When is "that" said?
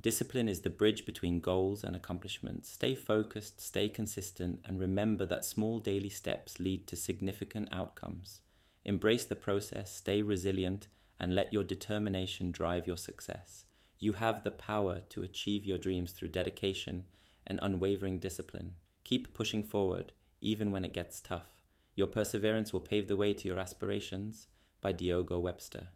5.26-5.44